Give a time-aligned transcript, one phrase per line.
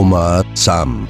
[0.00, 1.06] Roma Sam.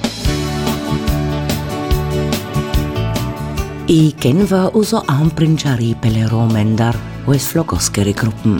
[3.87, 8.59] I Genva uso ampringiari pelle romendar, o es flogoskeri gruppen.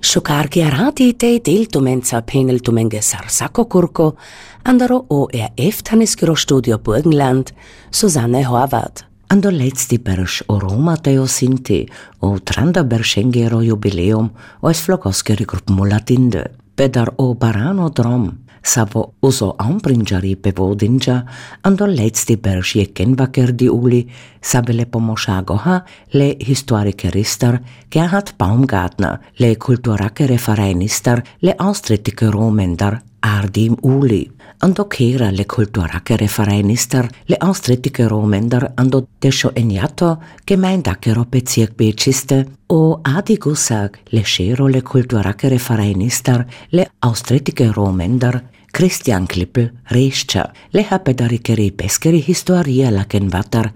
[0.00, 4.16] Šukar chiarati te del tumenza penel tumenge sarsako kurko,
[4.64, 7.54] andaro ORF Tanniskiro Studio Burgenland,
[7.92, 9.13] Susanne Horvath.
[9.28, 11.86] Ando letzti berš o Roma teo sinti,
[12.20, 14.30] o tranda beršengero jubileum,
[14.60, 16.44] o es flogoskeri grup mulatinde.
[16.76, 18.26] Pedar o barano drom,
[18.62, 21.22] savo uso ampringiari pevodinja,
[21.62, 24.02] ando letzti berš je kenvaker di uli,
[24.42, 25.80] sabele pomošagoha,
[26.14, 27.60] le historike ristar,
[27.90, 34.28] Gerhard Baumgartner, le kulturakere vereinistar, le austritike romendar, ardim uli.
[34.64, 40.14] Ando kera le kulturakere vereinistar, le austritike romendar, ando desho eniato,
[40.46, 42.38] gemeindakero bezirk bečiste,
[42.72, 48.40] o adi gusag, le šero le kulturakere vereinistar, le austritike romendar,
[48.72, 53.68] Christian Klippel, Rescha, le hapedarikeri peskeri historia laken vatar,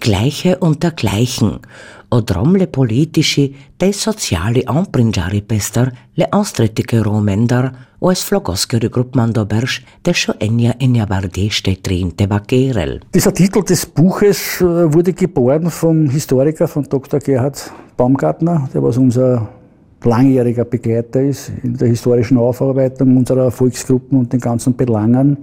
[0.00, 1.58] Gleiche unter Gleichen,
[2.08, 9.82] odrom le politici, de sociali ampringiari pester, le austritike romendar, o es flogoskeri gruppmando bersch,
[10.02, 13.00] de scho enja enja vardi stetrin te vakerel.
[13.14, 17.20] Dieser Titel des Buches äh, wurde geboren vom Historiker, von Dr.
[17.20, 19.48] Gerhard Baumgartner, der was unser
[20.02, 25.36] langjähriger Begleiter ist in der historischen Aufarbeitung unserer Volksgruppen und den ganzen Belangen.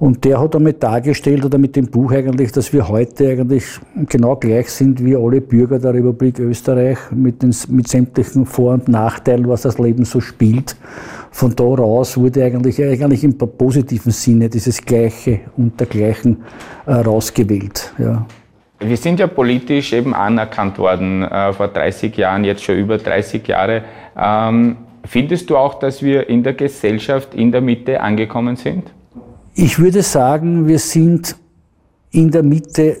[0.00, 3.64] Und der hat damit dargestellt oder mit dem Buch eigentlich, dass wir heute eigentlich
[4.08, 8.88] genau gleich sind wie alle Bürger der Republik Österreich mit, den, mit sämtlichen Vor- und
[8.88, 10.76] Nachteilen, was das Leben so spielt.
[11.38, 16.38] Von da raus wurde eigentlich, eigentlich im positiven Sinne dieses Gleiche und dergleichen
[16.84, 17.94] äh, rausgewählt.
[17.96, 18.26] Ja.
[18.80, 23.46] Wir sind ja politisch eben anerkannt worden äh, vor 30 Jahren, jetzt schon über 30
[23.46, 23.84] Jahre.
[24.16, 28.90] Ähm, findest du auch, dass wir in der Gesellschaft in der Mitte angekommen sind?
[29.54, 31.36] Ich würde sagen, wir sind
[32.10, 32.96] in der Mitte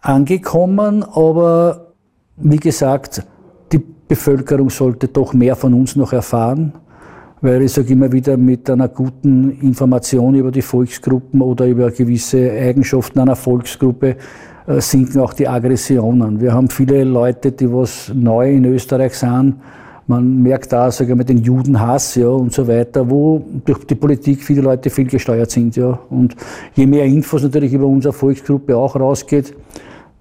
[0.00, 1.92] angekommen, aber
[2.36, 3.22] wie gesagt,
[3.70, 6.72] die Bevölkerung sollte doch mehr von uns noch erfahren,
[7.40, 12.50] weil ich sage immer wieder, mit einer guten Information über die Volksgruppen oder über gewisse
[12.50, 14.16] Eigenschaften einer Volksgruppe
[14.66, 16.40] äh, sinken auch die Aggressionen.
[16.40, 19.56] Wir haben viele Leute, die was neu in Österreich sind,
[20.08, 24.40] man merkt da, ich mal, den Judenhass, ja, und so weiter, wo durch die Politik
[24.42, 25.98] viele Leute viel gesteuert sind, ja.
[26.10, 26.36] Und
[26.74, 29.52] je mehr Infos natürlich über unsere Volksgruppe auch rausgeht,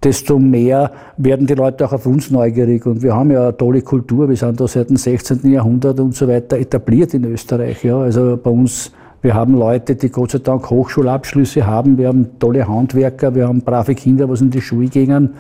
[0.06, 2.86] desto mehr werden die Leute auch auf uns neugierig.
[2.86, 5.52] Und wir haben ja eine tolle Kultur, wir sind da seit dem 16.
[5.52, 7.98] Jahrhundert und so weiter etabliert in Österreich, ja.
[7.98, 8.92] Also bei uns,
[9.24, 13.62] wir haben Leute, die Gott sei Dank Hochschulabschlüsse haben, wir haben tolle Handwerker, wir haben
[13.62, 15.34] brave Kinder, was in die Schule gingen.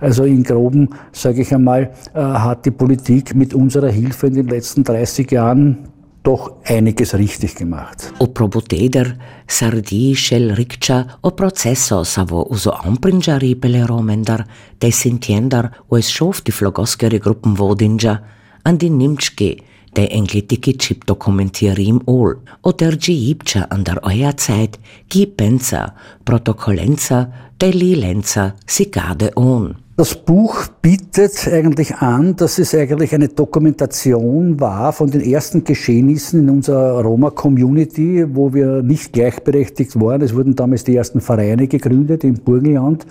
[0.00, 4.48] Also in groben, sage ich einmal, äh, hat die Politik mit unserer Hilfe in den
[4.48, 5.78] letzten 30 Jahren
[6.22, 8.12] doch einiges richtig gemacht.
[8.18, 9.16] O probuteder,
[9.46, 14.46] sardi shel rikcha, o processo savo uso ampringiari pele romendar,
[14.78, 18.20] desentiendar, o es schof die flogoskeri gruppen vodinja,
[18.62, 19.56] an die nimtschke,
[19.92, 24.78] de englitiki chip dokumentierim ol, o der giibcha an der euer Zeit,
[25.08, 25.94] gipenza,
[26.24, 27.26] protokollenza,
[27.58, 29.81] de lilenza, sigade on.
[29.94, 36.40] Das Buch bietet eigentlich an, dass es eigentlich eine Dokumentation war von den ersten Geschehnissen
[36.40, 40.22] in unserer Roma-Community, wo wir nicht gleichberechtigt waren.
[40.22, 43.06] Es wurden damals die ersten Vereine gegründet im Burgenland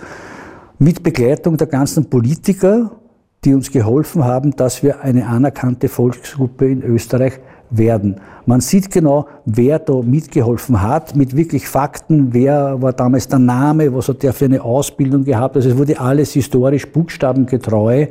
[0.80, 2.90] mit Begleitung der ganzen Politiker,
[3.44, 7.38] die uns geholfen haben, dass wir eine anerkannte Volksgruppe in Österreich
[7.76, 8.16] werden.
[8.46, 13.94] Man sieht genau, wer da mitgeholfen hat, mit wirklich Fakten, wer war damals der Name,
[13.94, 15.56] was hat der für eine Ausbildung gehabt.
[15.56, 18.06] Also es wurde alles historisch buchstabengetreu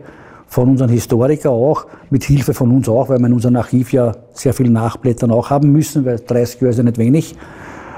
[0.48, 4.14] von unseren Historikern auch, mit Hilfe von uns auch, weil wir in unserem Archiv ja
[4.34, 7.36] sehr viel Nachblättern auch haben müssen, weil 30 Jahre ist ja nicht wenig,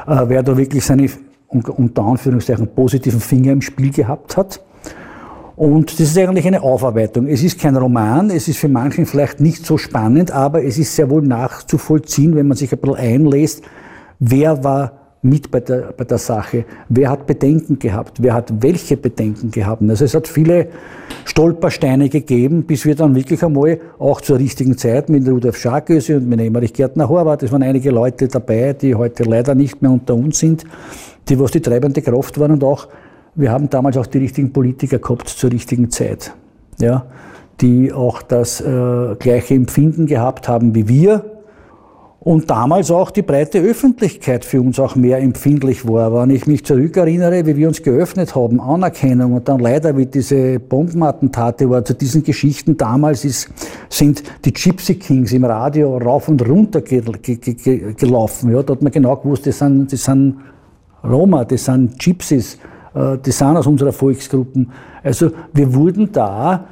[0.08, 1.10] äh, wer da wirklich seine
[1.48, 4.60] unter Anführungszeichen positiven Finger im Spiel gehabt hat.
[5.56, 7.28] Und das ist eigentlich eine Aufarbeitung.
[7.28, 10.96] Es ist kein Roman, es ist für manchen vielleicht nicht so spannend, aber es ist
[10.96, 13.64] sehr wohl nachzuvollziehen, wenn man sich ein bisschen einlässt,
[14.20, 18.98] wer war mit bei der, bei der Sache, wer hat Bedenken gehabt, wer hat welche
[18.98, 19.82] Bedenken gehabt.
[19.88, 20.68] Also es hat viele
[21.24, 26.28] Stolpersteine gegeben, bis wir dann wirklich einmal auch zur richtigen Zeit mit Rudolf Scharköse und
[26.28, 30.14] mit Emmerich Gärtner Horvath, es waren einige Leute dabei, die heute leider nicht mehr unter
[30.14, 30.66] uns sind,
[31.30, 32.90] die was die treibende Kraft waren und auch
[33.36, 36.34] wir haben damals auch die richtigen Politiker gehabt zur richtigen Zeit,
[36.80, 37.06] ja,
[37.62, 41.34] die auch das äh, gleiche Empfinden gehabt haben wie wir
[42.24, 46.14] und damals auch die breite Öffentlichkeit für uns auch mehr empfindlich war.
[46.14, 50.58] Wenn ich mich zurückerinnere, wie wir uns geöffnet haben, Anerkennung und dann leider wie diese
[50.58, 53.50] Bombenattentate war, zu diesen Geschichten damals ist
[53.90, 58.52] sind die Gypsy Kings im Radio rauf und runter gelaufen.
[58.52, 60.38] Ja, da hat man genau gewusst, das sind, das sind
[61.04, 62.58] Roma, das sind Gypsies,
[62.94, 64.72] äh, das sind aus unserer Volksgruppen.
[65.04, 66.66] Also wir wurden da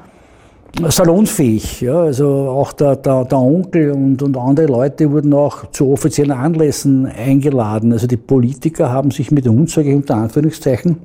[0.87, 1.81] salonsfähig.
[1.81, 6.31] Ja, also auch der, der, der Onkel und, und andere Leute wurden auch zu offiziellen
[6.31, 7.91] Anlässen eingeladen.
[7.91, 10.97] Also die Politiker haben sich mit uns, sage ich unter Anführungszeichen,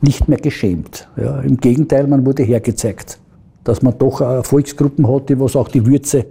[0.00, 1.08] nicht mehr geschämt.
[1.16, 3.18] Ja, Im Gegenteil, man wurde hergezeigt,
[3.62, 6.26] dass man doch äh, Volksgruppen hat, die was auch die Würze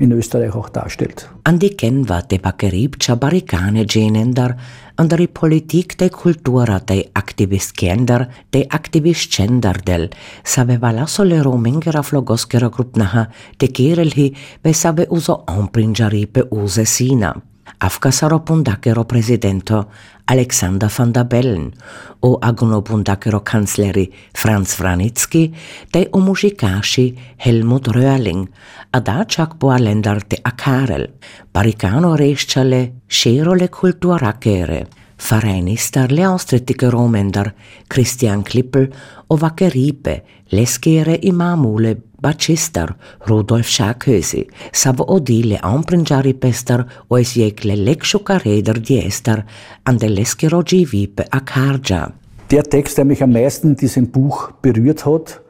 [0.00, 1.28] in Österreich auch darstellt.
[1.44, 4.56] Andi Kenva te pakeribča barikane dženendar,
[4.96, 10.08] andari politik te kultura te aktivist kendar, te aktivist čendar del,
[10.44, 14.30] save valaso le romengera flogoskera grupnaha, te kirelhi,
[14.62, 17.34] be save uso omprinjari pe use sina.
[17.78, 19.88] Afkasaro pundakero presidento
[20.26, 21.72] Alexander van der Bellen
[22.20, 25.52] o agono pundakero kancleri Franz Wranitzky
[25.90, 27.06] te o mužikaši
[27.36, 28.48] Helmut Röhrling,
[28.92, 31.06] a da čak po alendar te akarel,
[31.52, 34.86] paricano reščale šerole kulturakere,
[35.20, 37.52] Vereinistar Leonstrittige Romender,
[37.88, 38.88] Christian Klippel
[39.28, 42.96] o Vakeripe, Leskere Imamule Bacistar,
[43.28, 49.44] Rudolf Schakösi, savo odile ampringiari pestar o esjekle lekšukareder diestar
[49.84, 52.12] an der Leskero Givipe Akarja.
[52.50, 55.40] Der Text, der mich am meisten in diesem Buch berührt hat,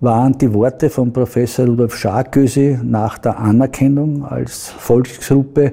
[0.00, 5.72] waren die Worte von Professor Rudolf Scharkösi nach der Anerkennung als Volksgruppe,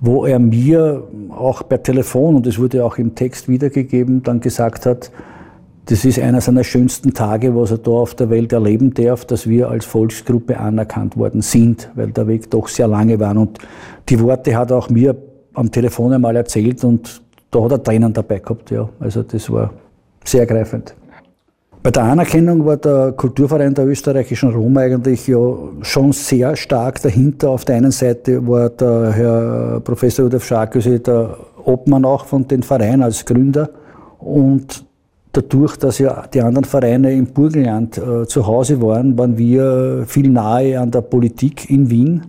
[0.00, 4.86] wo er mir auch per Telefon, und es wurde auch im Text wiedergegeben, dann gesagt
[4.86, 5.10] hat,
[5.90, 9.48] das ist einer seiner schönsten Tage, was er da auf der Welt erleben darf, dass
[9.48, 13.36] wir als Volksgruppe anerkannt worden sind, weil der Weg doch sehr lange war.
[13.36, 13.58] Und
[14.08, 15.16] die Worte hat er auch mir
[15.52, 17.20] am Telefon einmal erzählt und
[17.50, 18.70] da hat er Tränen dabei gehabt.
[18.70, 18.88] Ja.
[19.00, 19.72] Also das war
[20.24, 20.94] sehr ergreifend.
[21.82, 27.50] Bei der Anerkennung war der Kulturverein der österreichischen Roma eigentlich ja schon sehr stark dahinter.
[27.50, 32.62] Auf der einen Seite war der Herr Professor Rudolf Scharköse der Obmann auch von den
[32.62, 33.70] Verein als Gründer
[34.20, 34.84] und
[35.32, 40.30] dadurch, dass ja die anderen Vereine im Burgenland äh, zu Hause waren, waren wir viel
[40.30, 42.26] nahe an der Politik in Wien.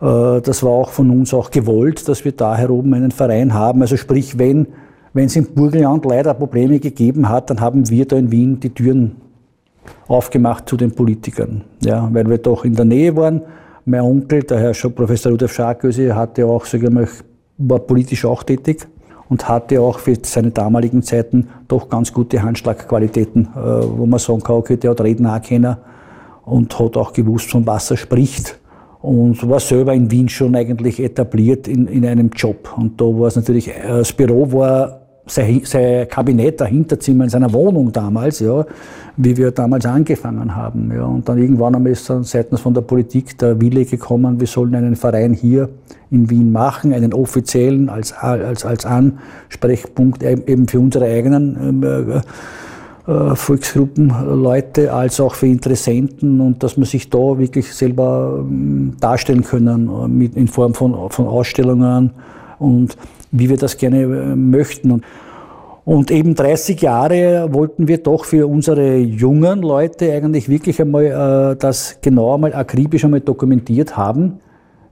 [0.00, 3.82] Äh, das war auch von uns auch gewollt, dass wir da heroben einen Verein haben.
[3.82, 4.66] Also sprich, wenn
[5.16, 8.68] wenn es im Burgenland leider Probleme gegeben hat, dann haben wir da in Wien die
[8.68, 9.16] Türen
[10.08, 13.40] aufgemacht zu den Politikern, ja, weil wir doch in der Nähe waren.
[13.86, 17.08] Mein Onkel, der Herr Professor Rudolf Scharköse, hatte auch, sage ich mal,
[17.56, 18.86] war politisch auch tätig
[19.28, 24.40] und hatte auch für seine damaligen Zeiten doch ganz gute Handschlagqualitäten, äh, wo man sagen
[24.40, 25.76] kann, okay, der hat Reden auch kennen
[26.44, 28.58] und hat auch gewusst, von was er spricht
[29.02, 32.72] und war selber in Wien schon eigentlich etabliert in, in einem Job.
[32.76, 37.52] Und da war es natürlich, äh, das Büro war sein, sein Kabinett, Hinterzimmer in seiner
[37.52, 38.64] Wohnung damals, ja,
[39.16, 40.92] wie wir damals angefangen haben.
[40.94, 41.04] Ja.
[41.04, 44.74] Und dann irgendwann einmal ist dann seitens von der Politik der Wille gekommen, wir sollen
[44.74, 45.68] einen Verein hier
[46.10, 52.20] in Wien machen, einen offiziellen als, als, als Ansprechpunkt eben für unsere eigenen äh,
[53.06, 59.44] äh, Volksgruppenleute als auch für Interessenten und dass man sich da wirklich selber äh, darstellen
[59.44, 62.10] können äh, mit, in Form von, von Ausstellungen
[62.58, 62.96] und
[63.32, 65.02] wie wir das gerne äh, möchten.
[65.84, 71.56] Und eben 30 Jahre wollten wir doch für unsere jungen Leute eigentlich wirklich einmal äh,
[71.56, 74.40] das genau einmal akribisch einmal dokumentiert haben,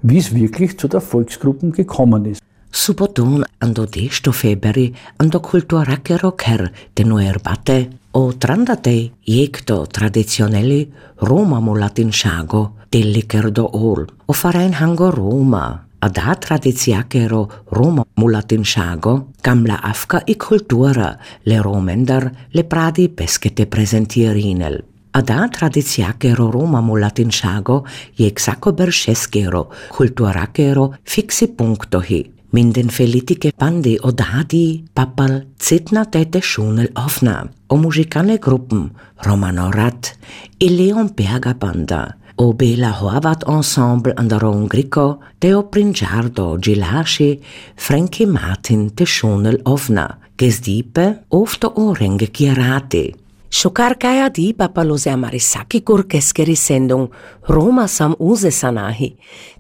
[0.03, 2.41] wie es wirklich zu der Volksgruppen gekommen ist.
[2.71, 12.11] Subotun ando desto feberi ando culturache rocker de noerbate o trandate jekto tradizionelli Roma mulatin
[12.13, 20.21] shago delliker do ol o farein hango Roma a tradiziakero Roma mulatinšago, kam la afka
[20.27, 24.83] i kultura le romendar le pradi peskete prezentierinel.
[25.13, 27.85] Ad a tradiziakero Roma mulatinšago
[28.17, 32.25] je xako beršeskero kulturakero fixi punktohi.
[32.53, 37.47] Minden felitike pandi odadi papal citna tete šunel ofna.
[37.69, 38.91] O mužikane gruppen
[39.25, 40.13] Romano Rat
[40.61, 47.41] i Leon Berga Banda– obelahoavat ensemble andaron grico Teo Pringiardo Gilasci,
[47.77, 53.15] Frankie Martin Teshonel Ovna, gesdipe ofto orenge chiarati.
[53.55, 57.09] Șocar caia di papalozea marisaki kurkeskeri sendon
[57.47, 59.13] Roma sam uze sanahi.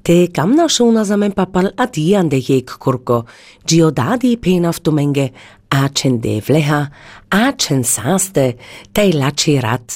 [0.02, 3.20] Te kamna šuna zamen papal adian de jek kurko,
[3.64, 5.28] giodadi penavtumenge
[5.70, 6.80] acen devleha,
[7.30, 8.56] acen saste,
[8.92, 9.92] tei laci rat.